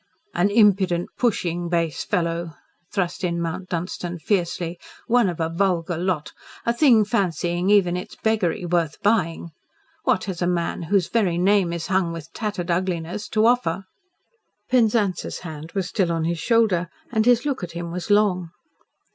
[0.33, 2.55] "An impudent, pushing, base fellow,"
[2.91, 4.79] thrust in Mount Dunstan fiercely.
[5.05, 6.33] "One of a vulgar lot.
[6.65, 9.51] A thing fancying even its beggary worth buying.
[10.03, 13.85] What has a man whose very name is hung with tattered ugliness to offer?"
[14.71, 18.49] Penzance's hand was still on his shoulder and his look at him was long.